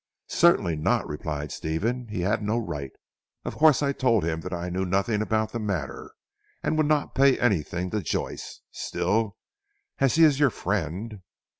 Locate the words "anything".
7.37-7.91